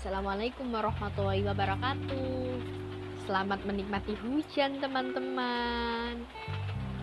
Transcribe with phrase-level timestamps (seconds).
[0.00, 2.56] Assalamualaikum warahmatullahi wabarakatuh.
[3.28, 6.24] Selamat menikmati hujan, teman-teman.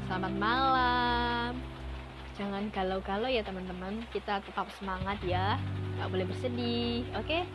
[0.10, 1.62] Selamat malam.
[2.42, 4.02] Jangan galau-galau ya, teman-teman.
[4.10, 5.62] Kita tetap semangat ya.
[6.02, 7.22] Gak boleh bersedih, oke?
[7.22, 7.46] Okay?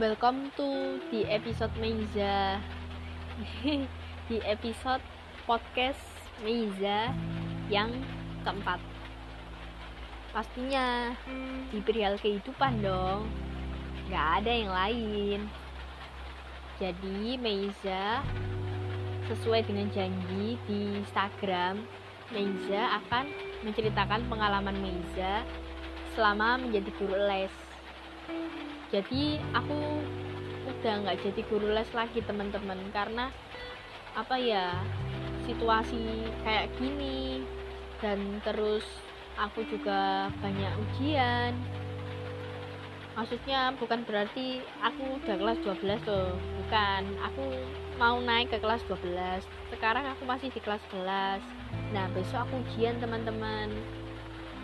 [0.00, 2.64] Welcome to di episode Meiza.
[4.32, 5.04] di episode
[5.44, 6.00] podcast
[6.40, 7.12] Meiza
[7.68, 7.92] yang
[8.40, 8.80] keempat
[10.30, 11.14] pastinya.
[11.70, 13.26] Di perihal kehidupan dong.
[14.10, 15.40] Nggak ada yang lain.
[16.80, 18.24] Jadi Meiza
[19.30, 21.78] sesuai dengan janji di Instagram
[22.34, 23.30] Meiza akan
[23.62, 25.44] menceritakan pengalaman Meiza
[26.14, 27.54] selama menjadi guru les.
[28.90, 29.78] Jadi aku
[30.66, 32.78] udah nggak jadi guru les lagi teman-teman.
[32.90, 33.30] Karena
[34.14, 34.74] apa ya
[35.46, 37.46] situasi kayak gini
[38.02, 38.86] dan terus
[39.40, 41.56] aku juga banyak ujian.
[43.16, 46.36] Maksudnya bukan berarti aku udah kelas 12 loh.
[46.36, 47.02] Bukan.
[47.32, 47.44] Aku
[48.00, 51.44] mau naik ke kelas 12 sekarang aku masih di kelas 11
[51.92, 53.68] nah besok aku ujian teman-teman.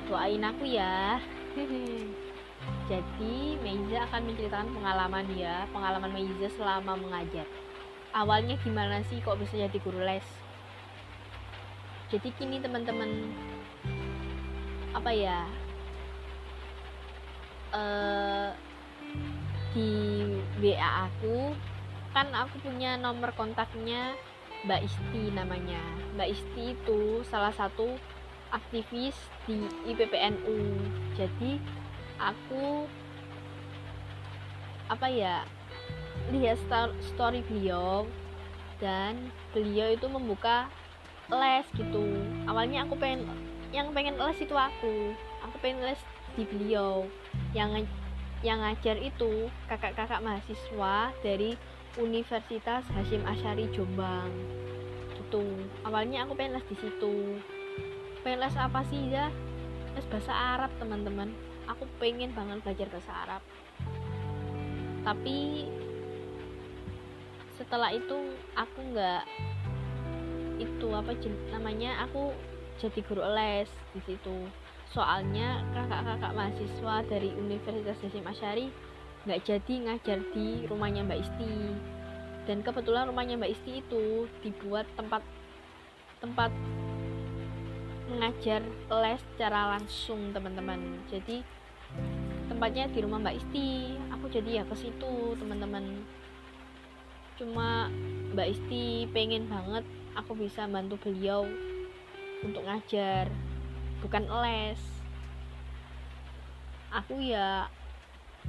[0.08, 1.20] Doain aku ya.
[2.90, 7.44] Jadi Meiza akan menceritakan pengalaman dia pengalaman Meiza selama mengajar.
[8.16, 10.24] Awalnya gimana sih kok bisa jadi guru les?
[12.08, 13.34] Jadi kini teman-teman
[14.97, 15.44] apa ya?
[17.77, 18.48] Uh,
[19.77, 19.92] di
[20.64, 21.52] WA aku
[22.16, 24.17] kan aku punya nomor kontaknya
[24.64, 25.84] Mbak Isti namanya.
[26.17, 28.00] Mbak Isti itu salah satu
[28.48, 29.12] aktivis
[29.44, 30.80] di IPPNU
[31.19, 31.61] jadi
[32.17, 32.89] aku
[34.89, 35.42] apa ya
[36.33, 36.56] lihat
[37.12, 38.08] story beliau
[38.80, 40.70] dan beliau itu membuka
[41.28, 42.06] les gitu.
[42.47, 43.27] Awalnya aku pengen
[43.75, 45.14] yang pengen les itu aku.
[45.47, 46.00] Aku pengen les
[46.39, 47.07] di beliau.
[47.57, 47.86] Yang
[48.45, 51.57] yang ngajar itu kakak-kakak mahasiswa dari
[51.96, 54.30] Universitas Hashim Asyari Jombang.
[55.17, 55.46] Gitu.
[55.83, 57.40] Awalnya aku pengen les di situ.
[58.20, 59.33] Pengen les apa sih ya?
[59.96, 61.33] Les bahasa Arab teman-teman.
[61.67, 63.42] Aku pengen banget belajar bahasa Arab.
[65.02, 65.67] Tapi
[67.57, 69.24] setelah itu aku nggak
[70.61, 71.13] itu apa
[71.52, 72.33] namanya aku
[72.77, 74.37] jadi guru les di situ.
[74.92, 78.67] Soalnya kakak-kakak mahasiswa dari Universitas Hasyim Asyari
[79.27, 81.55] nggak jadi ngajar di rumahnya Mbak Isti.
[82.47, 85.20] Dan kebetulan rumahnya Mbak Isti itu dibuat tempat
[86.23, 86.55] tempat
[88.07, 88.63] mengajar
[89.03, 90.79] les secara langsung teman-teman.
[91.11, 91.43] Jadi
[92.47, 93.98] tempatnya di rumah Mbak Isti.
[94.14, 96.07] Aku jadi ya ke situ teman-teman.
[97.37, 97.91] Cuma
[98.33, 99.83] Mbak Isti pengen banget
[100.17, 101.45] aku bisa bantu beliau
[102.46, 103.27] untuk ngajar
[104.01, 104.80] bukan les.
[106.95, 107.67] Aku ya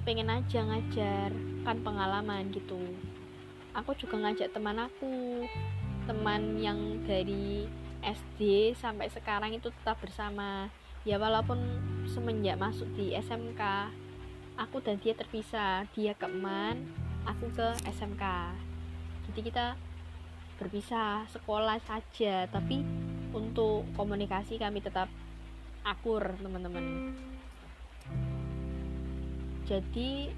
[0.05, 1.33] pengen aja ngajar
[1.65, 2.77] kan pengalaman gitu.
[3.73, 5.45] Aku juga ngajak teman aku
[6.05, 7.67] teman yang dari
[8.05, 10.69] SD sampai sekarang itu tetap bersama.
[11.03, 11.57] Ya walaupun
[12.05, 13.61] semenjak masuk di SMK
[14.55, 15.89] aku dan dia terpisah.
[15.97, 16.87] Dia ke Man
[17.27, 18.23] aku ke SMK
[19.27, 19.65] jadi kita
[20.57, 22.47] berpisah sekolah saja.
[22.49, 22.81] Tapi
[23.37, 25.05] untuk komunikasi kami tetap
[25.85, 27.13] akur teman-teman.
[29.69, 30.33] Jadi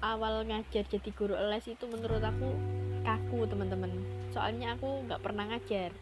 [0.00, 2.48] awal ngajar jadi guru les itu menurut aku
[3.04, 3.92] kaku teman-teman.
[4.32, 5.92] Soalnya aku nggak pernah ngajar.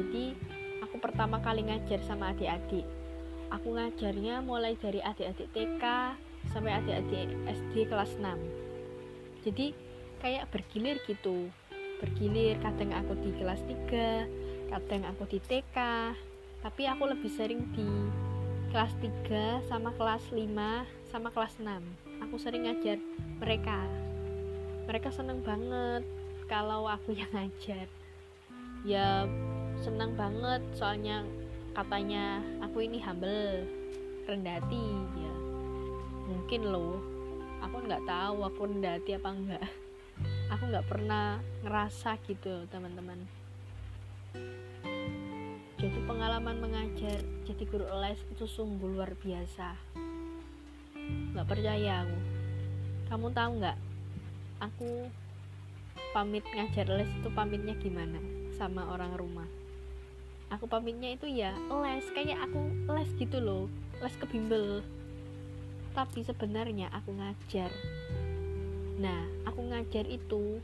[0.00, 0.34] Jadi
[0.80, 2.88] aku pertama kali ngajar sama adik-adik.
[3.52, 5.84] Aku ngajarnya mulai dari adik-adik TK
[6.48, 8.60] sampai adik-adik SD kelas 6
[9.40, 9.72] jadi
[10.20, 11.48] kayak bergilir gitu.
[12.00, 15.76] Bergilir kadang aku di kelas 3 kadang aku di TK
[16.62, 17.88] tapi aku lebih sering di
[18.70, 20.46] kelas 3 sama kelas 5
[21.10, 21.66] sama kelas 6
[22.22, 23.00] aku sering ngajar
[23.40, 23.82] mereka.
[24.86, 26.04] Mereka seneng banget
[26.46, 27.88] kalau aku yang ngajar.
[28.84, 29.24] Ya
[29.80, 31.24] seneng banget soalnya
[31.72, 33.64] katanya aku ini humble
[34.28, 34.86] rendah hati
[35.16, 35.34] ya.
[36.30, 37.00] Mungkin loh
[37.64, 39.64] aku nggak tahu aku rendah hati apa enggak
[40.52, 43.24] aku nggak pernah ngerasa gitu teman-teman
[45.80, 49.72] jadi pengalaman mengajar jadi guru les itu sungguh luar biasa.
[51.32, 52.18] Nggak percaya aku.
[53.08, 53.78] Kamu tahu nggak?
[54.60, 55.08] Aku
[56.12, 58.20] pamit ngajar les itu pamitnya gimana
[58.60, 59.48] sama orang rumah?
[60.52, 62.60] Aku pamitnya itu ya les kayak aku
[62.92, 63.64] les gitu loh
[64.04, 64.84] les ke bimbel
[65.96, 67.72] tapi sebenarnya aku ngajar.
[69.00, 70.60] Nah aku ngajar itu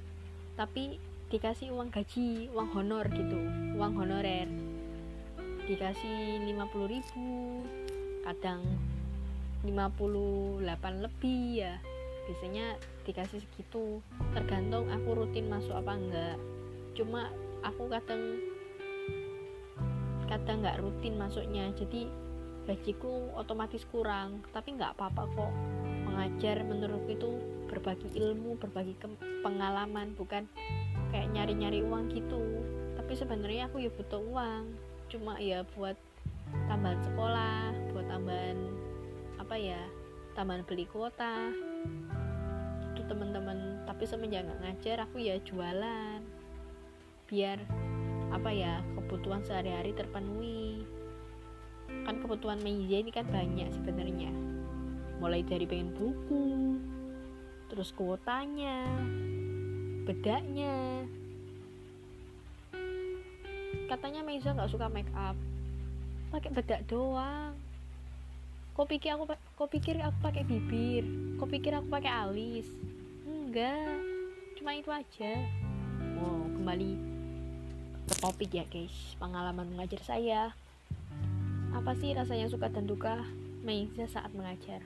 [0.61, 1.01] tapi
[1.33, 3.41] dikasih uang gaji uang honor gitu
[3.81, 4.66] uang honorer
[5.67, 7.59] dikasih 50 ribu
[8.23, 8.63] kadang
[9.67, 10.63] 58
[11.03, 11.75] lebih ya.
[12.31, 13.99] Biasanya dikasih segitu.
[14.31, 16.39] Tergantung aku rutin masuk apa enggak.
[16.95, 17.35] Cuma
[17.67, 18.39] aku kadang
[20.31, 21.71] kadang nggak rutin masuknya.
[21.75, 22.07] Jadi
[22.71, 24.47] gajiku otomatis kurang.
[24.55, 25.53] Tapi nggak apa-apa kok.
[26.07, 27.31] Mengajar menurutku itu
[27.67, 28.95] berbagi ilmu berbagi
[29.43, 30.47] pengalaman bukan
[31.11, 32.43] kayak nyari-nyari uang gitu.
[32.95, 35.95] Tapi sebenarnya aku ya butuh uang cuma ya buat
[36.67, 38.59] tambahan sekolah buat tambahan
[39.39, 39.81] apa ya
[40.35, 41.51] tambahan beli kuota.
[42.95, 46.21] Itu teman-teman tapi semenjak nggak ngajar aku ya jualan.
[47.27, 47.59] Biar
[48.35, 50.83] apa ya kebutuhan sehari-hari terpenuhi.
[52.05, 54.31] Kan kebutuhan meja ini kan banyak sebenarnya.
[55.23, 56.77] Mulai dari pengen buku
[57.67, 58.87] terus kuotanya
[60.07, 61.03] bedaknya
[63.87, 65.39] katanya Meiza nggak suka make up.
[66.35, 67.55] Pakai bedak doang.
[68.77, 71.07] Kok pikir aku kok pikir aku pakai bibir?
[71.41, 72.69] Kok pikir aku pakai alis?
[73.25, 74.03] Enggak.
[74.59, 75.33] Cuma itu aja.
[76.21, 76.91] Wow kembali
[78.07, 79.17] ke topik ya guys.
[79.17, 80.53] Pengalaman mengajar saya.
[81.73, 83.25] Apa sih rasanya suka dan duka?
[83.65, 84.85] Meiza saat mengajar.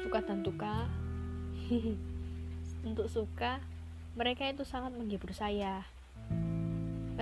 [0.00, 0.88] Suka dan duka?
[2.88, 3.60] Untuk suka
[4.16, 5.84] mereka itu sangat menghibur saya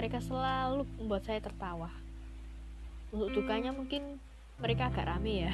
[0.01, 1.93] mereka selalu membuat saya tertawa.
[3.13, 4.17] Untuk dukanya mungkin
[4.57, 5.53] mereka agak rame ya.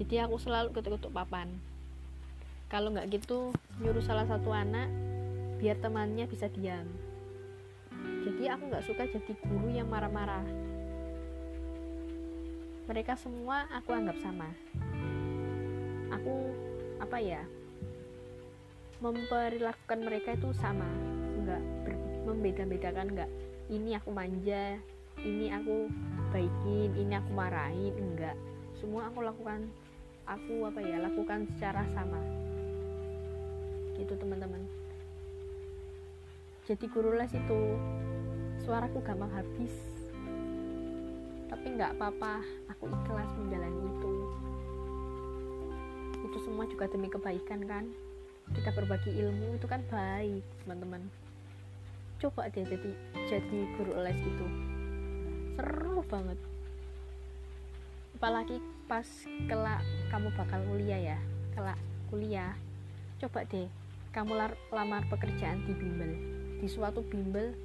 [0.00, 1.52] Jadi aku selalu ketuk-ketuk papan.
[2.72, 3.52] Kalau nggak gitu
[3.84, 4.88] nyuruh salah satu anak
[5.60, 6.88] biar temannya bisa diam.
[8.24, 10.48] Jadi aku nggak suka jadi guru yang marah-marah.
[12.88, 14.48] Mereka semua aku anggap sama.
[16.16, 16.48] Aku
[16.96, 17.44] apa ya
[19.04, 20.88] memperlakukan mereka itu sama.
[21.44, 21.60] Nggak
[22.24, 24.82] membeda-bedakan nggak ini aku manja
[25.22, 25.86] ini aku
[26.34, 28.34] baikin ini aku marahin enggak.
[28.74, 29.70] Semua aku lakukan
[30.26, 32.18] aku apa ya lakukan secara sama.
[33.94, 34.66] Gitu teman-teman.
[36.66, 37.60] Jadi guru les itu
[38.66, 39.74] suaraku gampang habis.
[41.46, 42.42] Tapi nggak apa-apa
[42.74, 44.14] aku ikhlas menjalani itu.
[46.26, 47.86] Itu semua juga demi kebaikan kan?
[48.50, 51.19] Kita berbagi ilmu itu kan baik teman-teman
[52.20, 52.90] coba deh jadi
[53.32, 54.46] jadi guru les itu
[55.56, 56.36] seru banget.
[58.20, 59.08] Apalagi pas
[59.48, 59.80] kelak
[60.12, 61.18] kamu bakal kuliah ya
[61.56, 61.80] kelak
[62.12, 62.52] kuliah.
[63.16, 63.72] Coba deh
[64.12, 64.36] kamu
[64.68, 66.12] lamar pekerjaan di bimbel.
[66.60, 67.56] Di suatu bimbel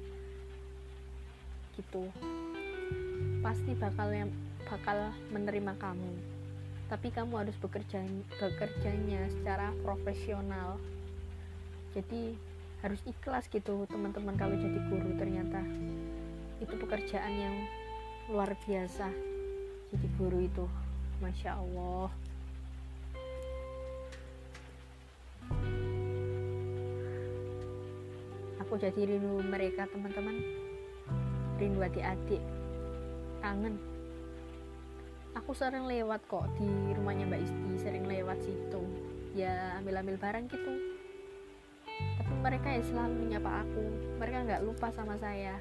[1.76, 2.08] gitu.
[3.44, 4.32] Pasti bakal yang
[4.64, 6.12] bakal menerima kamu.
[6.88, 8.00] Tapi kamu harus bekerja
[8.40, 10.80] bekerjanya secara profesional.
[11.92, 12.36] Jadi
[12.84, 14.36] harus ikhlas gitu teman-teman.
[14.36, 15.60] Kalau jadi guru ternyata
[16.60, 17.56] itu pekerjaan yang
[18.32, 19.08] luar biasa.
[19.94, 20.64] Jadi guru itu
[21.22, 22.10] masya Allah.
[28.66, 30.42] Aku jadi rindu mereka teman-teman.
[31.56, 32.42] Rindu adik-adik.
[33.40, 33.78] Kangen.
[35.38, 38.82] Aku sering lewat kok di rumahnya Mbak Isti sering lewat situ.
[39.36, 40.95] Ya ambil-ambil barang gitu
[42.46, 43.84] mereka ya selalu menyapa aku.
[44.22, 45.58] Mereka nggak lupa sama saya.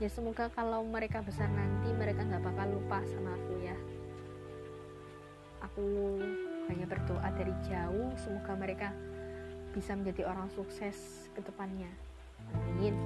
[0.00, 3.76] Ya semoga kalau mereka besar nanti mereka nggak bakal lupa sama aku ya.
[5.60, 5.84] Aku
[6.72, 8.88] hanya berdoa dari jauh semoga mereka
[9.76, 11.92] bisa menjadi orang sukses ke depannya.
[12.56, 12.96] Amin.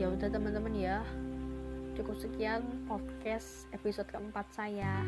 [0.00, 1.04] Ya udah teman-teman ya.
[1.92, 5.04] Cukup sekian podcast episode keempat saya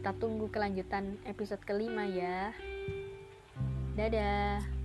[0.00, 2.56] kita tunggu kelanjutan episode kelima ya
[4.00, 4.79] Dadah.